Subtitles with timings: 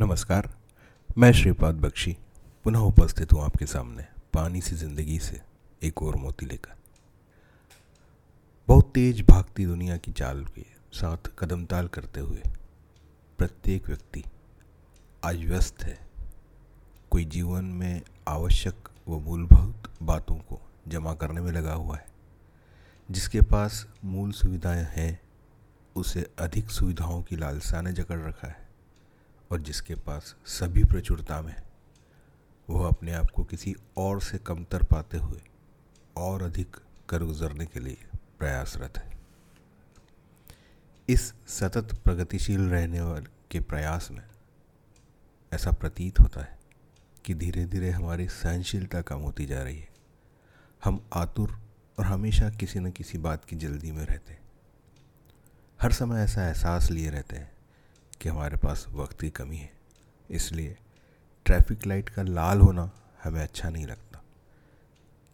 [0.00, 0.56] नमस्कार,
[1.18, 2.16] मैं श्रीपाद बख्शी,
[2.64, 4.02] पुनः उपस्थित हूँ आपके सामने
[4.34, 5.40] पानी सी ज़िंदगी से
[5.82, 6.76] एक और मोती लेकर।
[8.68, 12.42] बहुत तेज भागती दुनिया की चाल के साथ कदम ताल करते हुए
[13.38, 14.24] प्रत्येक व्यक्ति
[15.24, 15.98] आज व्यस्त है।
[17.10, 22.06] कोई जीवन में आवश्यक व मूलभूत बातों को जमा करने में लगा हुआ है।
[23.10, 25.20] जिसके पास मूल सुविधाएँ हैं,
[25.96, 28.67] उसे अधिक सुविधाओं की लालसा ने जकड़ रखा है।
[29.50, 31.54] और जिसके पास सभी प्रचुरता में
[32.70, 35.40] वह अपने आप को किसी और से कमतर पाते हुए
[36.16, 36.76] और अधिक
[37.08, 37.98] कर गुजरने के लिए
[38.38, 39.18] प्रयासरत है।
[41.08, 44.24] इस सतत प्रगतिशील रहने वाले के प्रयास में
[45.52, 46.58] ऐसा प्रतीत होता है
[47.24, 49.88] कि धीरे धीरे हमारी सहनशीलता कम होती जा रही है।
[50.84, 51.58] हम आतुर
[51.98, 54.48] और हमेशा किसी न किसी बात की जल्दी में रहते हैं।
[55.82, 57.57] हर समय ऐसा एहसास लिए रहते हैं
[58.20, 59.70] कि हमारे पास वक्त की कमी है।
[60.30, 60.76] इसलिए
[61.46, 62.90] ट्रैफ़िक लाइट का लाल होना
[63.24, 64.22] हमें अच्छा नहीं लगता।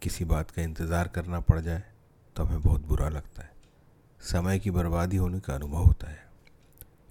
[0.01, 1.83] किसी बात का इंतज़ार करना पड़ जाए
[2.35, 3.53] तो हमें बहुत बुरा लगता है।
[4.21, 6.23] समय की बर्बादी होने का अनुभव होता है।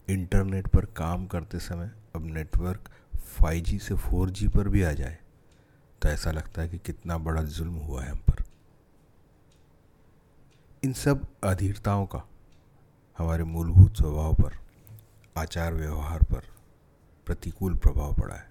[0.08, 2.90] इंटरनेट पर काम करते समय अब नेटवर्क
[3.34, 5.18] 5G से 4G पर भी आ जाए
[6.02, 8.42] तो ऐसा लगता है कि कितना बड़ा जुल्म हुआ है हम पर।
[10.82, 12.22] इन सब अधीरताओं का
[13.18, 14.58] हमारे मूलभूत स्वभाव पर
[15.36, 16.42] आचार व्यवहार पर
[17.26, 18.50] प्रतिकूल प्रभाव पड़ा है।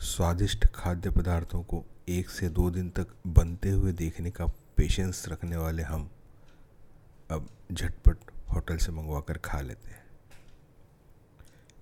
[0.00, 5.56] स्वादिष्ट खाद्य पदार्थों को एक से दो दिन तक बनते हुए देखने का पेशेंस रखने
[5.56, 6.10] वाले हम
[7.30, 10.04] अब झटपट होटल से मंगवा कर खा लेते हैं।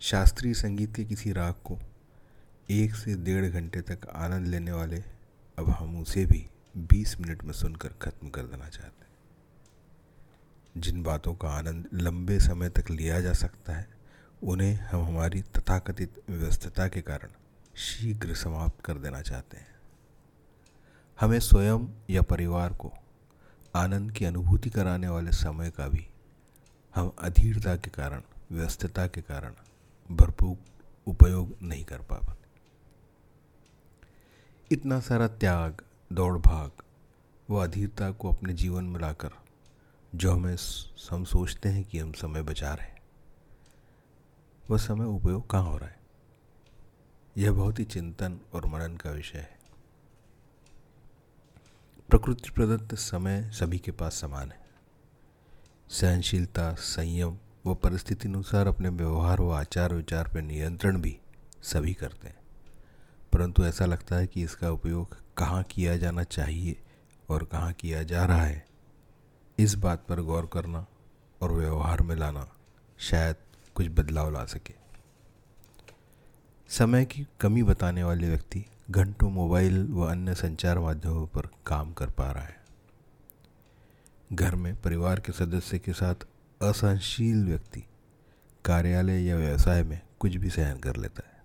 [0.00, 1.78] शास्त्रीय संगीत के किसी राग को
[2.70, 5.02] एक से डेढ़ घंटे तक आनंद लेने वाले
[5.58, 6.46] अब हम उसे भी
[6.76, 9.07] बीस मिनट में सुनकर ख़त्म कर देना चाहते हैं।
[10.80, 13.88] जिन बातों का आनंद लंबे समय तक लिया जा सकता है,
[14.42, 17.28] उन्हें हम हमारी तथाकथित व्यस्तता के कारण
[17.76, 19.76] शीघ्र समाप्त कर देना चाहते हैं।
[21.20, 22.92] हमें स्वयं या परिवार को
[23.74, 26.06] आनंद की अनुभूति कराने वाले समय का भी
[26.94, 28.22] हम अधीरता के कारण,
[28.52, 29.52] व्यस्तता के कारण
[30.10, 30.56] भरपूर
[31.06, 32.46] उपयोग नहीं कर पा पाते।
[34.72, 36.70] इतना सारा त्याग दौड़ भाग
[37.50, 39.30] व अधीरता को अपने जीवन में लाकर
[40.14, 40.56] जो हमें
[41.10, 43.02] हम सोचते हैं कि हम समय बचा रहे हैं।
[44.70, 45.98] वह समय उपयोग कहाँ हो रहा है?
[47.36, 49.58] यह बहुत ही चिंतन और मनन का विषय है।
[52.08, 54.66] प्रकृति प्रदत्त समय सभी के पास समान है।
[55.90, 61.18] सहनशीलता, संयम व परिस्थिति अनुसार अपने व्यवहार व आचार विचार पर नियंत्रण भी
[61.62, 62.38] सभी करते हैं।
[63.32, 66.82] परंतु ऐसा लगता है कि इसका उपयोग कहाँ किया जाना चाहिए
[67.28, 68.67] और कहाँ किया जा रहा है
[69.58, 70.86] इस बात पर गौर करना
[71.42, 72.48] और व्यवहार में लाना
[72.98, 73.36] शायद
[73.74, 74.74] कुछ बदलाव ला सके।
[76.68, 82.10] समय की कमी बताने वाले व्यक्ति घंटों मोबाइल व अन्य संचार माध्यमों पर काम कर
[82.10, 82.60] पा रहा है।
[84.32, 86.14] घर में परिवार के सदस्य के साथ
[86.62, 87.84] असहनशील व्यक्ति
[88.64, 91.44] कार्यालय या व्यवसाय में कुछ भी सहन कर लेता है।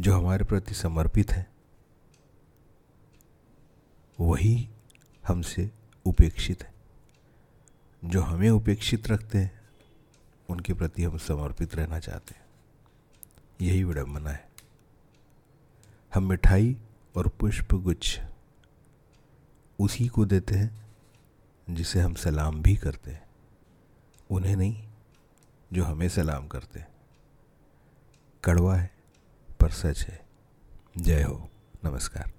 [0.00, 1.50] जो हमारे प्रति समर्पित है,
[4.20, 4.68] वही
[5.26, 5.70] हमसे
[6.06, 6.74] उपेक्षित है।
[8.04, 9.60] जो हमें उपेक्षित रखते हैं,
[10.50, 12.46] उनके प्रति हम समर्पित रहना चाहते हैं।
[13.60, 14.48] यही विडम्बना है।
[16.14, 16.76] हम मिठाई
[17.16, 18.20] और पुष्प गुच्छ
[19.80, 20.94] उसी को देते हैं,
[21.70, 23.26] जिसे हम सलाम भी करते हैं।
[24.30, 24.88] उन्हें नहीं,
[25.72, 26.88] जो हमें सलाम करते हैं।
[28.44, 28.90] कड़वा है,
[29.60, 30.26] पर सच है।
[30.98, 31.50] जय हो।
[31.84, 32.35] नमस्कार।